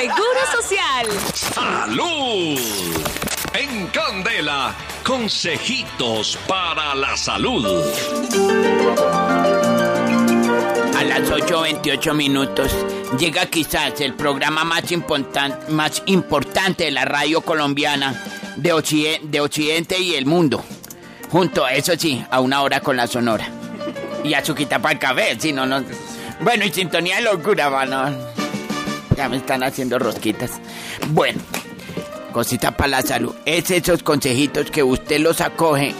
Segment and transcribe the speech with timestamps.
[0.00, 1.06] Seguro Social.
[1.34, 2.58] ¡Salud!
[3.52, 4.74] En Candela,
[5.04, 7.66] consejitos para la salud.
[10.96, 12.74] A las 8.28 minutos
[13.18, 18.24] llega quizás el programa más, importan- más importante de la radio colombiana
[18.56, 20.64] de, Occidente, de Occidente y el mundo.
[21.30, 23.46] Junto, eso sí, a una hora con la sonora.
[24.24, 25.84] Y azuquita para el café, si no, no.
[26.40, 28.29] Bueno, y sintonía de locura, mano.
[29.20, 30.52] Ya me están haciendo rosquitas.
[31.08, 31.42] Bueno,
[32.32, 33.34] cosita para la salud.
[33.44, 35.94] Es esos consejitos que usted los acoge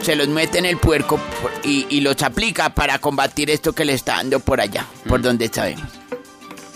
[0.00, 1.18] se los mete en el puerco
[1.64, 5.48] y, y los aplica para combatir esto que le está dando por allá, por donde
[5.48, 5.82] sabemos.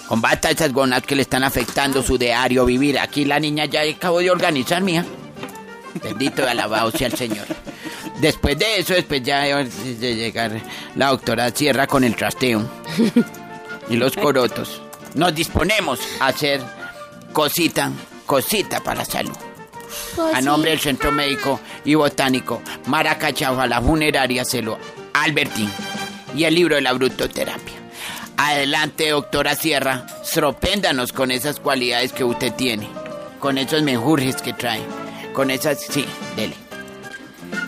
[0.09, 2.99] Combata esas gonas que le están afectando su diario vivir.
[2.99, 5.07] Aquí la niña ya acabó de organizar, mía.
[6.03, 7.47] Bendito y alabado sea el Señor.
[8.21, 10.61] Después de eso, después ya de llegar
[10.97, 12.69] la doctora Sierra con el trasteo
[13.89, 14.83] y los corotos.
[15.15, 16.61] Nos disponemos a hacer
[17.33, 17.91] cosita,
[18.27, 19.37] cosita para la salud.
[20.35, 24.79] A nombre del Centro Médico y Botánico Maracachao, a la funeraria Celo
[25.15, 25.71] Albertín
[26.35, 27.75] y el libro de la brutoterapia.
[28.37, 32.89] Adelante, doctora Sierra, sorpréndanos con esas cualidades que usted tiene,
[33.41, 34.83] con esos menjurjes que trae,
[35.33, 36.05] con esas, sí,
[36.37, 36.68] dele.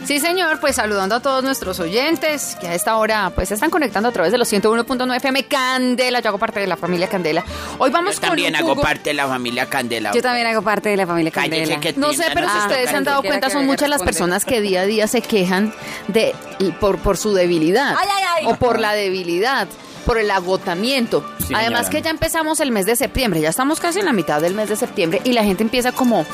[0.07, 3.71] Sí, señor, pues saludando a todos nuestros oyentes que a esta hora pues se están
[3.71, 6.21] conectando a través de los 101.9 FM Candela.
[6.21, 7.45] Yo hago parte de la familia Candela.
[7.79, 10.11] Hoy vamos Yo con también un hago jugo- parte de la familia Candela.
[10.13, 11.81] Yo también hago parte de la familia Cállese Candela.
[11.81, 13.89] que No sé, tienda pero nos si ustedes se han dado cuenta, que son muchas
[13.89, 15.73] las personas que día a día se quejan
[16.09, 16.35] de
[16.81, 18.47] por, por su debilidad Ay, ay, ay.
[18.47, 19.69] o por la debilidad.
[20.07, 21.21] Por el agotamiento.
[21.47, 21.91] Sí, Además señora.
[21.91, 24.71] que ya empezamos el mes de septiembre, ya estamos casi en la mitad del mes
[24.71, 26.25] de septiembre y la gente empieza como,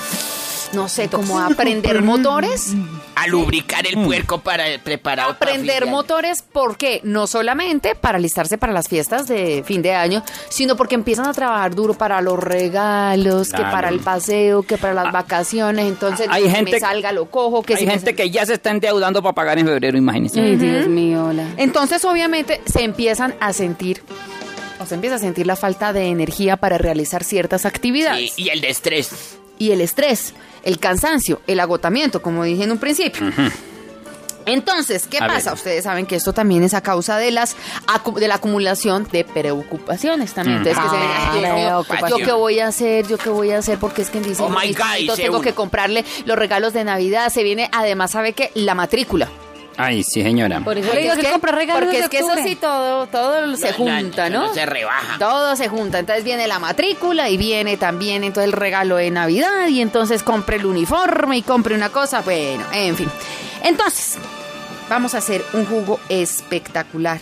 [0.73, 2.75] no sé, como a prender motores.
[3.19, 8.89] A lubricar el puerco para preparar aprender motores porque no solamente para alistarse para las
[8.89, 13.63] fiestas de fin de año, sino porque empiezan a trabajar duro para los regalos, que
[13.63, 17.63] para el paseo, que para las vacaciones, entonces hay que gente- me salga lo cojo,
[17.63, 20.39] que Hay si gente que ya se está endeudando para pagar en febrero, imagínense.
[20.39, 21.47] Ay, Dios mío, hola.
[21.57, 24.03] Entonces obviamente se empiezan a sentir
[24.79, 28.39] o se empieza a sentir la falta de energía para realizar ciertas actividades.
[28.39, 29.39] Y, y el de estrés.
[29.59, 33.31] Y el estrés, el cansancio, el agotamiento, como dije en un principio.
[34.49, 35.51] Entonces, ¿qué A pasa?
[35.51, 35.55] ver.
[35.59, 37.57] Ustedes saben que esto también es a causa de las
[38.17, 40.59] de la acumulación de preocupaciones también.
[40.59, 42.21] Entonces, que se ven, Ah, "Ay, Dios mío, preocupación.
[42.21, 44.57] yo qué voy a hacer, yo qué voy a hacer, porque es que en diciembre
[45.11, 45.41] Oh tengo uno.
[45.41, 47.31] que comprarle los regalos de Navidad.
[47.33, 48.53] Se viene, además, ¿sabe qué?
[48.55, 49.29] La matrícula.
[49.79, 50.61] Ay, sí, señora.
[50.61, 53.07] Por eso le digo es que que, compra regalos porque es que eso sí, todo,
[53.09, 54.47] todo se No, junta, no, ¿no?
[54.49, 55.19] no se rebaja.
[55.19, 55.99] Todo se junta.
[55.99, 60.57] Entonces viene la matrícula y viene también entonces el regalo de Navidad y entonces compre
[60.57, 62.23] el uniforme y compre una cosa.
[62.23, 63.11] Bueno, en fin.
[63.63, 64.17] Entonces,
[64.89, 67.21] vamos a hacer un jugo espectacular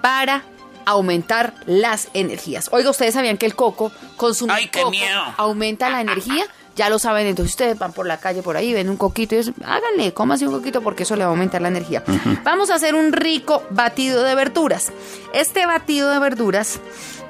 [0.00, 0.42] para
[0.84, 2.68] aumentar las energías.
[2.72, 5.22] Oiga, ¿ustedes sabían que el coco, consumir Ay, qué coco, miedo.
[5.36, 6.44] aumenta la energía?
[6.76, 9.38] Ya lo saben, entonces ustedes van por la calle por ahí, ven un coquito y
[9.38, 12.02] dicen, háganle, cómase un coquito porque eso le va a aumentar la energía.
[12.44, 14.92] Vamos a hacer un rico batido de verduras.
[15.34, 16.80] Este batido de verduras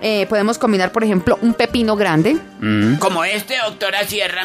[0.00, 2.38] eh, podemos combinar, por ejemplo, un pepino grande.
[2.98, 4.44] Como este, doctora Sierra,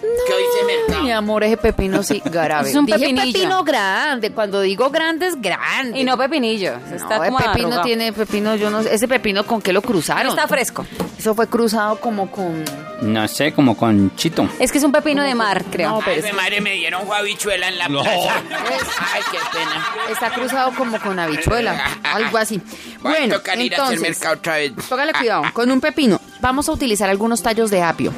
[0.00, 1.02] que hoy se mercado.
[1.02, 2.70] Mi amor, ese pepino sí, grave.
[2.70, 3.32] Es un Dije pepinillo.
[3.32, 4.30] pepino grande.
[4.32, 5.98] Cuando digo grande es grande.
[6.00, 6.74] Y no pepinillo.
[6.94, 7.82] Está No, el como pepino arrugado.
[7.82, 10.28] tiene pepino, yo no sé, ese pepino con qué lo cruzaron.
[10.28, 10.86] Está fresco.
[11.18, 12.64] Eso fue cruzado como con
[13.02, 14.48] No sé, como con chito.
[14.58, 15.90] Es que es un pepino de mar, creo.
[15.90, 18.10] No, pero Ay, es mi que- madre me dieron habichuela en la plaza.
[18.10, 19.86] Ay, qué pena.
[20.10, 22.60] está cruzado como con habichuela, algo así.
[23.00, 24.72] Bueno, tocar ir a hacer entonces, mercado otra vez.
[24.88, 28.12] póngale cuidado, con un pepino vamos a utilizar algunos tallos de apio.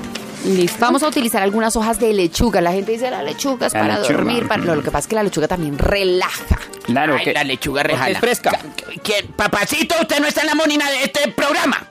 [0.47, 0.79] Listo.
[0.81, 2.61] Vamos a utilizar algunas hojas de lechuga.
[2.61, 4.17] La gente dice la lechuga es La para lechuga.
[4.19, 4.49] dormir.
[4.49, 4.63] Para...
[4.65, 6.59] No, lo que pasa es que la lechuga también relaja.
[6.85, 7.33] Claro Ay, que.
[7.35, 8.11] la lechuga rejala.
[8.13, 8.59] Es fresca.
[9.03, 9.27] ¿Quién?
[9.29, 11.87] Papacito, usted no está en la monina de este programa.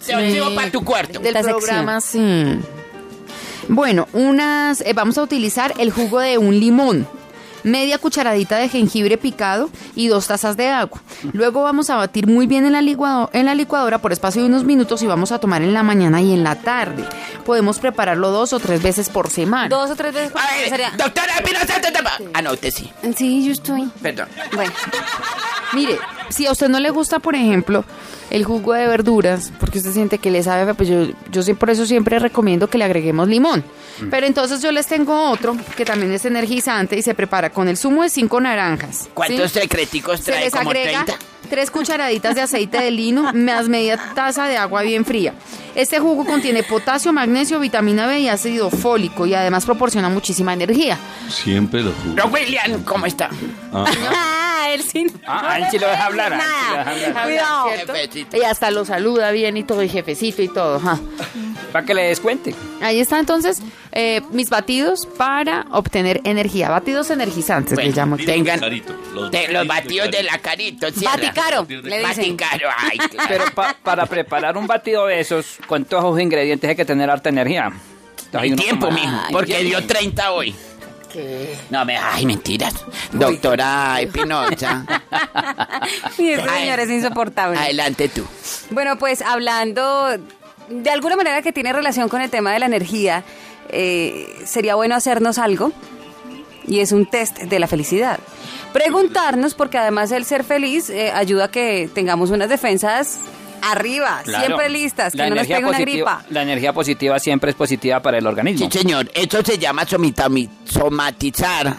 [0.00, 1.20] Se lo llevo para tu cuarto.
[1.20, 2.58] Del programa, sí.
[3.68, 7.08] Bueno, unas, eh, vamos a utilizar el jugo de un limón,
[7.62, 11.00] media cucharadita de jengibre picado y dos tazas de agua.
[11.32, 14.48] Luego vamos a batir muy bien en la, licuado- en la licuadora por espacio de
[14.48, 17.04] unos minutos y vamos a tomar en la mañana y en la tarde.
[17.44, 19.68] Podemos prepararlo dos o tres veces por semana.
[19.68, 20.32] Dos o tres veces.
[20.32, 22.90] por- A ver, sería- doctora, ta- Ah, no, usted sí.
[23.16, 23.90] Sí, yo estoy.
[24.02, 24.28] Perdón.
[24.54, 24.72] Bueno,
[25.72, 25.98] Mire,
[26.28, 27.84] si a usted no le gusta, por ejemplo,
[28.30, 31.70] el jugo de verduras, porque usted siente que le sabe, pues yo, yo sí por
[31.70, 33.64] eso siempre recomiendo que le agreguemos limón.
[34.10, 37.76] Pero entonces yo les tengo otro que también es energizante y se prepara con el
[37.76, 39.08] zumo de cinco naranjas.
[39.14, 39.60] ¿Cuántos ¿sí?
[39.60, 40.44] secreticos Se trae?
[40.44, 41.24] les Como agrega 30.
[41.54, 45.34] Tres cucharaditas de aceite de lino más media taza de agua bien fría.
[45.76, 50.98] Este jugo contiene potasio, magnesio, vitamina B y ácido fólico y además proporciona muchísima energía.
[51.28, 52.14] Siempre lo juro.
[52.24, 53.30] Don William, ¿cómo está?
[53.72, 55.06] ah, él sí.
[55.28, 56.32] Ah, él sí lo deja hablar.
[56.42, 57.24] ah, lo deja hablar.
[57.24, 57.68] Cuidado.
[58.32, 60.78] Y hasta lo saluda bien y todo, y jefecito y todo.
[60.78, 60.98] ajá.
[61.74, 62.54] Para que le descuente.
[62.80, 63.58] Ahí está entonces
[63.90, 66.70] eh, mis batidos para obtener energía.
[66.70, 68.16] Batidos energizantes, Bueno, le llamo.
[68.16, 70.88] tengan Carito, los de- los batidos de de la carito.
[70.92, 71.16] cierra.
[71.16, 72.36] Baticaro, le dicen.
[72.36, 72.98] Baticaro, ay.
[73.10, 73.26] claro.
[73.28, 77.10] Pero pa- para preparar un batido de esos, con todos esos ingredientes hay que tener
[77.10, 77.72] harta energía.
[78.34, 80.54] Hay tiempo, como- mijo, porque dio 30 hoy.
[81.70, 82.72] No me, ay, mentiras.
[83.10, 84.84] Doctora Espinosa,
[86.18, 86.40] Y Ay.
[86.60, 87.58] señor es insoportable.
[87.58, 88.24] adelante tú.
[88.70, 90.16] Bueno, pues hablando
[90.68, 93.24] de alguna manera que tiene relación con el tema de la energía,
[93.70, 95.72] eh, sería bueno hacernos algo
[96.66, 98.18] y es un test de la felicidad.
[98.72, 103.20] Preguntarnos, porque además el ser feliz eh, ayuda a que tengamos unas defensas
[103.62, 104.44] arriba, Claro.
[104.46, 106.32] siempre listas, que La no nos energía pegue una positiva- gripa.
[106.34, 108.68] La energía positiva siempre es positiva para el organismo.
[108.70, 109.84] Sí, señor, eso se llama
[110.64, 111.74] somatizar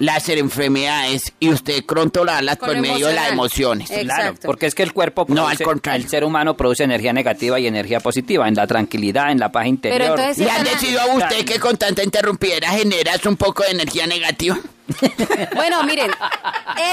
[0.00, 3.88] las enfermedades y usted controlarlas Con por medio de las emociones.
[3.90, 6.02] Claro, porque es que el cuerpo No, al produce- contrario.
[6.02, 9.66] el ser humano produce energía negativa y energía positiva en la tranquilidad, en la paz
[9.66, 10.02] interior.
[10.18, 13.70] entonces sí ¿Le han decidido a usted que con tanta interrumpidera generas un poco de
[13.70, 14.58] energía negativa?
[15.54, 16.10] Bueno, miren,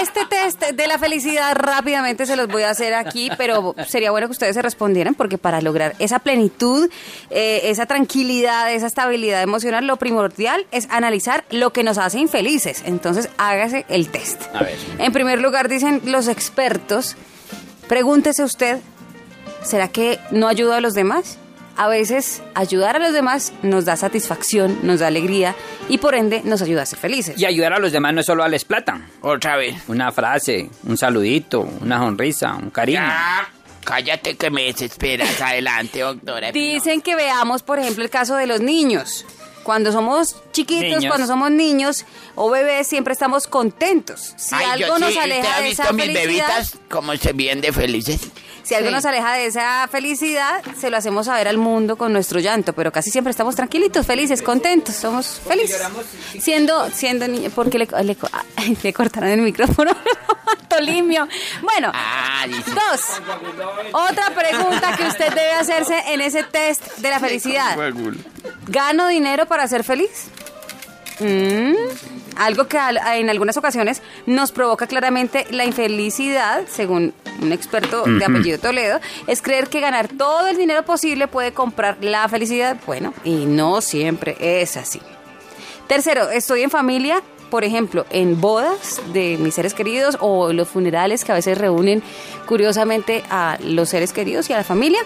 [0.02, 4.28] este test de la felicidad rápidamente se los voy a hacer aquí, pero sería bueno
[4.28, 6.90] que ustedes se respondieran porque para lograr esa plenitud,
[7.30, 12.84] eh, esa tranquilidad, esa estabilidad emocional, lo primordial es analizar lo que nos hace infelices.
[12.86, 14.44] Entonces, hágase el test.
[14.54, 14.78] A ver.
[15.00, 17.16] En primer lugar, dicen los expertos,
[17.88, 18.80] pregúntese usted,
[19.64, 21.38] ¿será que no ayuda a los demás?
[21.78, 25.56] A veces ayudar a los demás nos da satisfacción, nos da alegría
[25.88, 27.40] y por ende nos ayuda a ser felices.
[27.40, 29.00] Y ayudar a los demás no es solo darles plata.
[29.22, 29.76] Otra vez.
[29.88, 33.02] Una frase, un saludito, una sonrisa, un cariño.
[33.02, 33.48] Ya,
[33.84, 35.40] cállate que me desesperas.
[35.40, 36.52] Adelante, doctora.
[36.52, 39.26] Dicen que veamos, por ejemplo, el caso de los niños.
[39.68, 41.06] Cuando somos chiquitos, Niños.
[41.10, 42.06] cuando somos niños
[42.36, 44.34] o bebés, siempre estamos contentos.
[44.38, 46.74] Si Ay, yo algo nos sí, ¿usted aleja ha de visto esa mis felicidad, bebitas
[46.90, 48.22] cómo se vienen de felices?
[48.64, 48.96] si algo Sí.
[48.96, 52.94] nos aleja de esa felicidad, se lo hacemos saber al mundo con nuestro llanto, pero
[52.94, 55.82] casi siempre estamos tranquilitos, felices, contentos, somos felices.
[56.40, 58.18] Siendo, siendo niños, porque le, le,
[58.84, 59.92] le cortaron el micrófono,
[60.70, 61.28] Tolimio.
[61.62, 62.46] Bueno, Ah.
[62.48, 63.02] Dos.
[63.94, 67.76] Otra pregunta que usted debe hacerse en ese test de la felicidad.
[68.68, 70.30] ¿Gano dinero para ser feliz?
[71.20, 71.74] Mm,
[72.36, 78.60] algo que en algunas ocasiones nos provoca claramente la infelicidad, según un experto de apellido
[78.60, 82.78] Toledo, es creer que ganar todo el dinero posible puede comprar la felicidad.
[82.86, 85.02] Bueno, y no siempre es así.
[85.88, 91.24] Tercero, estoy en familia, por ejemplo, en bodas de mis seres queridos o los funerales
[91.24, 92.04] que a veces reúnen
[92.46, 95.00] curiosamente a los seres queridos y a la familia.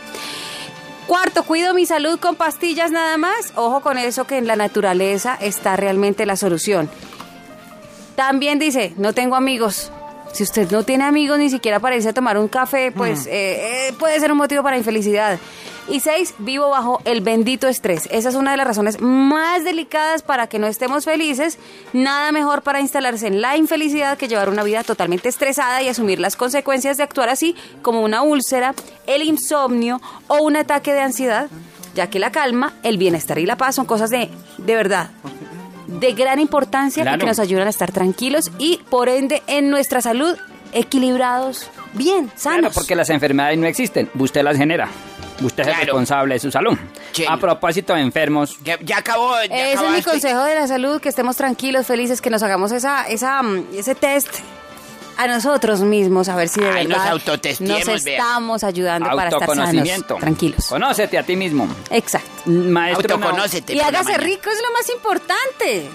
[1.11, 3.51] Cuarto, cuido mi salud con pastillas nada más.
[3.55, 6.89] Ojo con eso que en la naturaleza está realmente la solución.
[8.15, 9.91] También dice, no tengo amigos.
[10.31, 13.89] Si usted no tiene amigos ni siquiera para irse a tomar un café, pues eh,
[13.89, 15.37] eh, puede ser un motivo para infelicidad.
[15.87, 18.07] Y seis, vivo bajo el bendito estrés.
[18.11, 21.57] Esa es una de las razones más delicadas para que no estemos felices.
[21.91, 26.19] Nada mejor para instalarse en la infelicidad que llevar una vida totalmente estresada y asumir
[26.19, 28.73] las consecuencias de actuar así como una úlcera,
[29.07, 31.49] el insomnio o un ataque de ansiedad,
[31.95, 34.29] ya que la calma, el bienestar y la paz son cosas de,
[34.59, 35.09] de verdad,
[35.87, 37.17] de gran importancia Claro.
[37.17, 40.37] porque nos ayudan a estar tranquilos y por ende en nuestra salud
[40.73, 42.59] equilibrados, bien, sanos.
[42.59, 44.87] Claro, porque las enfermedades no existen, usted las genera.
[45.41, 45.85] Usted es el Claro.
[45.85, 46.77] responsable de su salud.
[47.11, 47.25] Sí.
[47.27, 49.33] A propósito de enfermos, Ya, ya acabó.
[49.49, 52.71] ya Ese es mi consejo de la salud, que estemos tranquilos, felices, que nos hagamos
[52.71, 54.29] esa, esa, mm, ese test
[55.17, 57.11] a nosotros mismos, a ver si de Ay, nos verdad
[57.85, 58.17] nos vea.
[58.17, 60.65] estamos ayudando para estar sanos, tranquilos.
[60.67, 61.67] Conócete a ti mismo.
[61.89, 62.29] Exacto.
[62.45, 63.73] Maestro, Autoconócete.
[63.75, 65.89] Y hágase rico, es lo más importante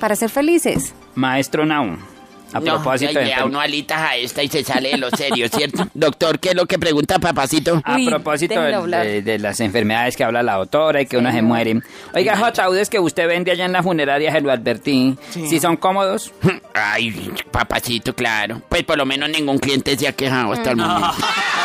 [0.00, 0.92] para ser felices.
[1.14, 1.96] Maestro Nau.
[2.52, 4.90] A No, propósito ya de le da enfer- uno alitas a esta y se sale
[4.90, 5.86] de lo serio, ¿cierto?
[5.94, 7.80] Doctor, ¿qué es lo que pregunta papacito?
[7.84, 11.30] A Uy, propósito de, de- de las enfermedades que habla la doctora y que uno
[11.30, 11.80] se muere.
[12.14, 15.16] Oiga, esos ataúdes que usted vende allá en la funeraria, se lo advertí.
[15.30, 16.32] Si son cómodos,
[16.74, 18.62] Ay, papacito, claro.
[18.68, 21.08] Pues por lo menos ningún cliente se ha quejado hasta el momento.